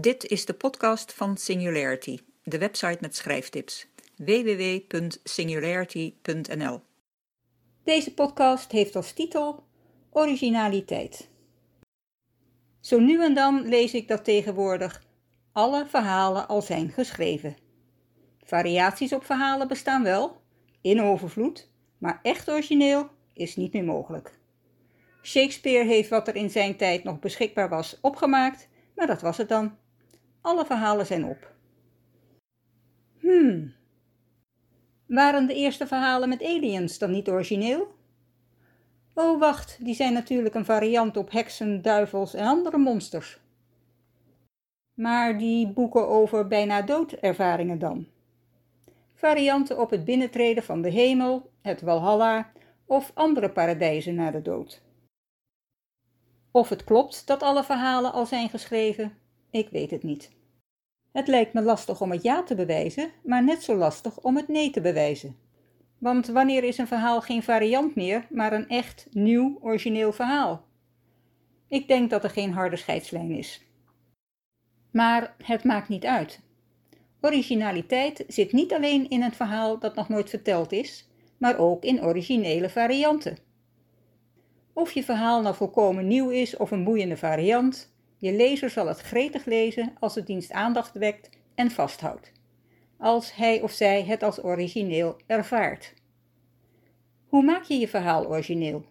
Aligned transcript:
Dit 0.00 0.24
is 0.24 0.44
de 0.44 0.54
podcast 0.54 1.12
van 1.12 1.36
Singularity, 1.36 2.18
de 2.42 2.58
website 2.58 2.98
met 3.00 3.16
schrijftips. 3.16 3.86
www.singularity.nl 4.16 6.80
Deze 7.84 8.14
podcast 8.14 8.72
heeft 8.72 8.96
als 8.96 9.12
titel 9.12 9.64
Originaliteit. 10.10 11.28
Zo 12.80 12.98
nu 12.98 13.22
en 13.22 13.34
dan 13.34 13.68
lees 13.68 13.94
ik 13.94 14.08
dat 14.08 14.24
tegenwoordig 14.24 15.04
alle 15.52 15.86
verhalen 15.86 16.48
al 16.48 16.62
zijn 16.62 16.90
geschreven. 16.90 17.56
Variaties 18.44 19.12
op 19.12 19.24
verhalen 19.24 19.68
bestaan 19.68 20.02
wel, 20.02 20.40
in 20.80 21.02
overvloed, 21.02 21.70
maar 21.98 22.20
echt 22.22 22.50
origineel 22.50 23.08
is 23.32 23.56
niet 23.56 23.72
meer 23.72 23.84
mogelijk. 23.84 24.38
Shakespeare 25.22 25.84
heeft 25.84 26.08
wat 26.08 26.28
er 26.28 26.36
in 26.36 26.50
zijn 26.50 26.76
tijd 26.76 27.04
nog 27.04 27.18
beschikbaar 27.18 27.68
was 27.68 27.98
opgemaakt, 28.00 28.68
maar 28.94 29.06
dat 29.06 29.20
was 29.20 29.36
het 29.36 29.48
dan. 29.48 29.86
Alle 30.40 30.64
verhalen 30.64 31.06
zijn 31.06 31.24
op. 31.24 31.52
Hmm. 33.20 33.74
Waren 35.06 35.46
de 35.46 35.54
eerste 35.54 35.86
verhalen 35.86 36.28
met 36.28 36.42
aliens 36.42 36.98
dan 36.98 37.10
niet 37.10 37.28
origineel? 37.28 37.96
Oh, 39.14 39.40
wacht, 39.40 39.84
die 39.84 39.94
zijn 39.94 40.12
natuurlijk 40.12 40.54
een 40.54 40.64
variant 40.64 41.16
op 41.16 41.30
heksen, 41.30 41.82
duivels 41.82 42.34
en 42.34 42.46
andere 42.46 42.78
monsters. 42.78 43.40
Maar 44.94 45.38
die 45.38 45.68
boeken 45.68 46.08
over 46.08 46.46
bijna 46.46 46.82
doodervaringen 46.82 47.78
dan? 47.78 48.06
Varianten 49.14 49.80
op 49.80 49.90
het 49.90 50.04
binnentreden 50.04 50.62
van 50.62 50.82
de 50.82 50.90
hemel, 50.90 51.50
het 51.62 51.80
Walhalla 51.80 52.52
of 52.86 53.10
andere 53.14 53.50
paradijzen 53.50 54.14
na 54.14 54.30
de 54.30 54.42
dood. 54.42 54.82
Of 56.50 56.68
het 56.68 56.84
klopt 56.84 57.26
dat 57.26 57.42
alle 57.42 57.64
verhalen 57.64 58.12
al 58.12 58.26
zijn 58.26 58.48
geschreven, 58.48 59.18
ik 59.50 59.68
weet 59.68 59.90
het 59.90 60.02
niet. 60.02 60.30
Het 61.12 61.28
lijkt 61.28 61.52
me 61.52 61.62
lastig 61.62 62.00
om 62.00 62.10
het 62.10 62.22
ja 62.22 62.42
te 62.42 62.54
bewijzen, 62.54 63.10
maar 63.22 63.44
net 63.44 63.62
zo 63.62 63.76
lastig 63.76 64.20
om 64.20 64.36
het 64.36 64.48
nee 64.48 64.70
te 64.70 64.80
bewijzen. 64.80 65.36
Want 65.98 66.26
wanneer 66.26 66.64
is 66.64 66.78
een 66.78 66.86
verhaal 66.86 67.20
geen 67.20 67.42
variant 67.42 67.94
meer, 67.94 68.26
maar 68.30 68.52
een 68.52 68.68
echt 68.68 69.06
nieuw, 69.10 69.58
origineel 69.60 70.12
verhaal? 70.12 70.64
Ik 71.68 71.88
denk 71.88 72.10
dat 72.10 72.24
er 72.24 72.30
geen 72.30 72.52
harde 72.52 72.76
scheidslijn 72.76 73.30
is. 73.30 73.66
Maar 74.90 75.34
het 75.42 75.64
maakt 75.64 75.88
niet 75.88 76.04
uit. 76.04 76.40
Originaliteit 77.20 78.24
zit 78.26 78.52
niet 78.52 78.72
alleen 78.72 79.10
in 79.10 79.22
een 79.22 79.32
verhaal 79.32 79.78
dat 79.78 79.94
nog 79.94 80.08
nooit 80.08 80.30
verteld 80.30 80.72
is, 80.72 81.08
maar 81.38 81.58
ook 81.58 81.84
in 81.84 82.02
originele 82.02 82.70
varianten. 82.70 83.38
Of 84.72 84.92
je 84.92 85.02
verhaal 85.02 85.42
nou 85.42 85.54
volkomen 85.54 86.06
nieuw 86.06 86.30
is 86.30 86.56
of 86.56 86.70
een 86.70 86.84
boeiende 86.84 87.16
variant, 87.16 87.92
je 88.18 88.32
lezer 88.32 88.70
zal 88.70 88.86
het 88.86 89.00
gretig 89.00 89.44
lezen 89.44 89.92
als 90.00 90.14
het 90.14 90.26
dienst 90.26 90.52
aandacht 90.52 90.92
wekt 90.92 91.30
en 91.54 91.70
vasthoudt, 91.70 92.32
als 92.98 93.34
hij 93.34 93.62
of 93.62 93.70
zij 93.70 94.04
het 94.04 94.22
als 94.22 94.44
origineel 94.44 95.16
ervaart. 95.26 95.94
Hoe 97.26 97.42
maak 97.42 97.62
je 97.62 97.78
je 97.78 97.88
verhaal 97.88 98.26
origineel? 98.26 98.84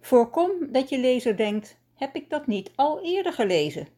Voorkom 0.00 0.72
dat 0.72 0.88
je 0.88 0.98
lezer 0.98 1.36
denkt: 1.36 1.78
heb 1.94 2.14
ik 2.14 2.30
dat 2.30 2.46
niet 2.46 2.70
al 2.74 3.04
eerder 3.04 3.32
gelezen? 3.32 3.88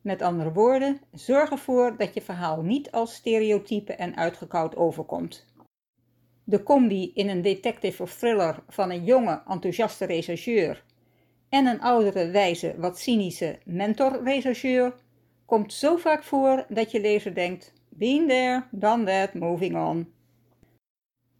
Met 0.00 0.22
andere 0.22 0.52
woorden, 0.52 1.00
zorg 1.12 1.50
ervoor 1.50 1.96
dat 1.96 2.14
je 2.14 2.20
verhaal 2.20 2.62
niet 2.62 2.90
als 2.90 3.14
stereotype 3.14 3.92
en 3.92 4.16
uitgekoud 4.16 4.76
overkomt. 4.76 5.46
De 6.44 6.62
combi 6.62 7.10
in 7.14 7.28
een 7.28 7.42
detective 7.42 8.02
of 8.02 8.16
thriller 8.16 8.62
van 8.68 8.90
een 8.90 9.04
jonge, 9.04 9.42
enthousiaste 9.46 10.04
rechercheur 10.04 10.84
en 11.48 11.66
een 11.66 11.80
oudere, 11.80 12.30
wijze, 12.30 12.74
wat 12.78 12.98
cynische 12.98 13.58
mentor-rechercheur 13.64 14.94
komt 15.44 15.72
zo 15.72 15.96
vaak 15.96 16.22
voor 16.22 16.64
dat 16.68 16.90
je 16.90 17.00
lezer 17.00 17.34
denkt: 17.34 17.72
been 17.88 18.28
there, 18.28 18.64
done 18.70 19.04
that, 19.04 19.34
moving 19.34 19.76
on. 19.76 20.12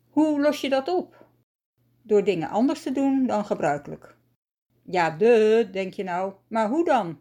Hoe 0.09 0.41
los 0.41 0.61
je 0.61 0.69
dat 0.69 0.89
op? 0.89 1.27
Door 2.03 2.25
dingen 2.25 2.49
anders 2.49 2.83
te 2.83 2.93
doen 2.93 3.27
dan 3.27 3.45
gebruikelijk. 3.45 4.17
Ja, 4.83 5.11
de, 5.11 5.69
denk 5.73 5.95
je 5.95 6.05
nou, 6.05 6.33
maar 6.49 6.69
hoe 6.69 6.85
dan? 6.85 7.19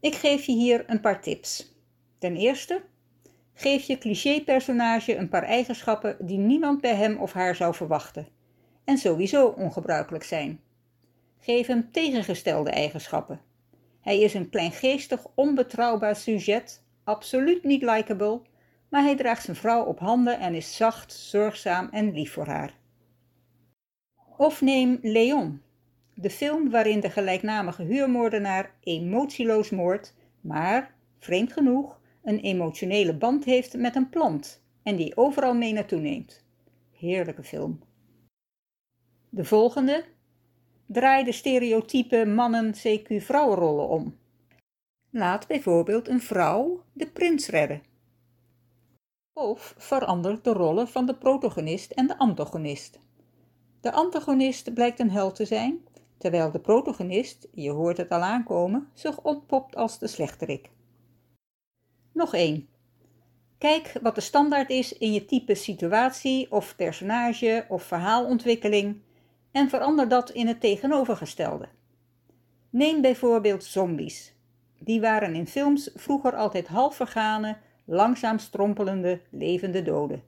Ik 0.00 0.14
geef 0.14 0.44
je 0.44 0.52
hier 0.52 0.84
een 0.86 1.00
paar 1.00 1.22
tips. 1.22 1.76
Ten 2.18 2.36
eerste, 2.36 2.82
geef 3.54 3.86
je 3.86 3.98
cliché-personage 3.98 5.16
een 5.16 5.28
paar 5.28 5.42
eigenschappen 5.42 6.16
die 6.20 6.38
niemand 6.38 6.80
bij 6.80 6.94
hem 6.94 7.16
of 7.16 7.32
haar 7.32 7.54
zou 7.54 7.74
verwachten 7.74 8.28
en 8.84 8.98
sowieso 8.98 9.46
ongebruikelijk 9.46 10.24
zijn. 10.24 10.60
Geef 11.38 11.66
hem 11.66 11.92
tegengestelde 11.92 12.70
eigenschappen. 12.70 13.40
Hij 14.00 14.20
is 14.20 14.34
een 14.34 14.50
kleingeestig, 14.50 15.26
onbetrouwbaar 15.34 16.16
sujet, 16.16 16.82
absoluut 17.04 17.64
niet 17.64 17.82
likable, 17.82 18.40
maar 18.88 19.02
hij 19.02 19.16
draagt 19.16 19.44
zijn 19.44 19.56
vrouw 19.56 19.84
op 19.84 19.98
handen 19.98 20.38
en 20.38 20.54
is 20.54 20.76
zacht, 20.76 21.12
zorgzaam 21.12 21.88
en 21.90 22.12
lief 22.12 22.32
voor 22.32 22.46
haar. 22.46 22.74
Of 24.36 24.60
neem 24.60 24.98
Leon, 25.02 25.62
de 26.14 26.30
film 26.30 26.70
waarin 26.70 27.00
de 27.00 27.10
gelijknamige 27.10 27.82
huurmoordenaar 27.82 28.74
emotieloos 28.80 29.70
moordt, 29.70 30.14
maar, 30.40 30.94
vreemd 31.18 31.52
genoeg, 31.52 32.00
een 32.22 32.40
emotionele 32.40 33.14
band 33.14 33.44
heeft 33.44 33.76
met 33.76 33.96
een 33.96 34.08
plant 34.08 34.62
en 34.82 34.96
die 34.96 35.16
overal 35.16 35.54
mee 35.54 35.72
naartoe 35.72 36.00
neemt. 36.00 36.44
Heerlijke 36.92 37.42
film. 37.42 37.80
De 39.28 39.44
volgende, 39.44 40.04
draai 40.90 41.24
de 41.24 41.32
stereotype 41.32 42.26
mannen-CQ-vrouwenrollen 42.26 43.88
om. 43.88 44.18
Laat 45.10 45.46
bijvoorbeeld 45.46 46.08
een 46.08 46.20
vrouw 46.20 46.82
de 46.92 47.06
prins 47.06 47.48
redden. 47.48 47.82
Of 49.32 49.74
verander 49.78 50.42
de 50.42 50.52
rollen 50.52 50.88
van 50.88 51.06
de 51.06 51.14
protagonist 51.14 51.90
en 51.90 52.06
de 52.06 52.18
antagonist. 52.18 53.00
De 53.80 53.92
antagonist 53.92 54.74
blijkt 54.74 55.00
een 55.00 55.10
held 55.10 55.34
te 55.34 55.44
zijn, 55.44 55.78
terwijl 56.18 56.50
de 56.50 56.60
protagonist, 56.60 57.48
je 57.52 57.70
hoort 57.70 57.96
het 57.96 58.10
al 58.10 58.20
aankomen, 58.20 58.88
zich 58.94 59.22
ontpopt 59.22 59.76
als 59.76 59.98
de 59.98 60.06
slechterik. 60.06 60.70
Nog 62.12 62.34
één. 62.34 62.68
Kijk 63.58 63.92
wat 64.02 64.14
de 64.14 64.20
standaard 64.20 64.70
is 64.70 64.92
in 64.92 65.12
je 65.12 65.24
type 65.24 65.54
situatie 65.54 66.52
of 66.52 66.76
personage 66.76 67.66
of 67.68 67.82
verhaalontwikkeling 67.82 69.00
en 69.58 69.68
verander 69.68 70.08
dat 70.08 70.30
in 70.30 70.46
het 70.46 70.60
tegenovergestelde. 70.60 71.68
Neem 72.70 73.00
bijvoorbeeld 73.00 73.64
zombies. 73.64 74.34
Die 74.78 75.00
waren 75.00 75.34
in 75.34 75.46
films 75.46 75.90
vroeger 75.94 76.34
altijd 76.34 76.66
half 76.66 76.96
vergane, 76.96 77.56
langzaam 77.84 78.38
strompelende, 78.38 79.20
levende 79.30 79.82
doden. 79.82 80.22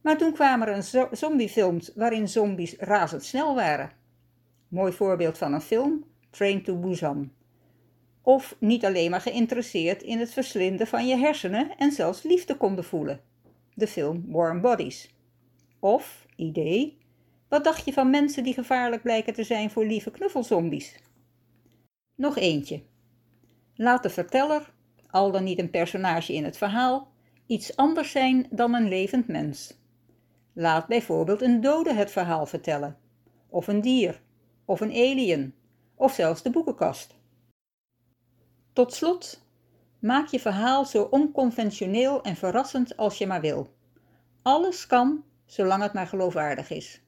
Maar 0.00 0.16
toen 0.16 0.32
kwamen 0.32 0.68
er 0.68 0.74
een 0.74 1.08
zombiefilms 1.16 1.92
waarin 1.94 2.28
zombies 2.28 2.76
razendsnel 2.78 3.54
waren. 3.54 3.90
Mooi 4.68 4.92
voorbeeld 4.92 5.38
van 5.38 5.52
een 5.52 5.60
film, 5.60 6.04
Train 6.30 6.62
to 6.62 6.76
Busan. 6.76 7.32
Of 8.22 8.56
niet 8.58 8.84
alleen 8.84 9.10
maar 9.10 9.20
geïnteresseerd 9.20 10.02
in 10.02 10.18
het 10.18 10.32
verslinden 10.32 10.86
van 10.86 11.06
je 11.06 11.16
hersenen 11.16 11.76
en 11.78 11.92
zelfs 11.92 12.22
liefde 12.22 12.56
konden 12.56 12.84
voelen. 12.84 13.20
De 13.74 13.86
film 13.86 14.24
Warm 14.26 14.60
Bodies. 14.60 15.14
Of, 15.78 16.26
idee, 16.36 16.98
wat 17.48 17.64
dacht 17.64 17.84
je 17.84 17.92
van 17.92 18.10
mensen 18.10 18.42
die 18.42 18.54
gevaarlijk 18.54 19.02
blijken 19.02 19.32
te 19.32 19.44
zijn 19.44 19.70
voor 19.70 19.84
lieve 19.84 20.10
knuffelzombies? 20.10 20.94
Nog 22.14 22.36
eentje. 22.36 22.82
Laat 23.74 24.02
de 24.02 24.10
verteller, 24.10 24.72
al 25.10 25.30
dan 25.30 25.44
niet 25.44 25.58
een 25.58 25.70
personage 25.70 26.32
in 26.34 26.44
het 26.44 26.56
verhaal, 26.56 27.12
iets 27.46 27.76
anders 27.76 28.10
zijn 28.10 28.46
dan 28.50 28.74
een 28.74 28.88
levend 28.88 29.28
mens. 29.28 29.78
Laat 30.52 30.86
bijvoorbeeld 30.86 31.42
een 31.42 31.60
dode 31.60 31.94
het 31.94 32.10
verhaal 32.10 32.46
vertellen, 32.46 32.96
of 33.48 33.66
een 33.66 33.80
dier, 33.80 34.20
of 34.64 34.80
een 34.80 34.90
alien, 34.90 35.54
of 35.94 36.12
zelfs 36.12 36.42
de 36.42 36.50
boekenkast. 36.50 37.14
Tot 38.72 38.92
slot, 38.92 39.42
maak 39.98 40.26
je 40.26 40.40
verhaal 40.40 40.84
zo 40.84 41.02
onconventioneel 41.02 42.22
en 42.22 42.36
verrassend 42.36 42.96
als 42.96 43.18
je 43.18 43.26
maar 43.26 43.40
wil. 43.40 43.74
Alles 44.42 44.86
kan, 44.86 45.24
zolang 45.46 45.82
het 45.82 45.92
maar 45.92 46.06
geloofwaardig 46.06 46.70
is. 46.70 47.02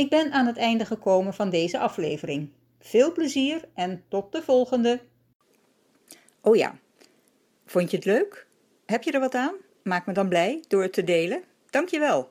Ik 0.00 0.08
ben 0.08 0.32
aan 0.32 0.46
het 0.46 0.56
einde 0.56 0.84
gekomen 0.84 1.34
van 1.34 1.50
deze 1.50 1.78
aflevering. 1.78 2.50
Veel 2.78 3.12
plezier 3.12 3.68
en 3.74 4.04
tot 4.08 4.32
de 4.32 4.42
volgende. 4.42 5.00
Oh 6.40 6.56
ja, 6.56 6.78
vond 7.66 7.90
je 7.90 7.96
het 7.96 8.06
leuk? 8.06 8.46
Heb 8.86 9.02
je 9.02 9.12
er 9.12 9.20
wat 9.20 9.34
aan? 9.34 9.54
Maak 9.82 10.06
me 10.06 10.12
dan 10.12 10.28
blij 10.28 10.64
door 10.68 10.82
het 10.82 10.92
te 10.92 11.04
delen. 11.04 11.42
Dankjewel. 11.70 12.30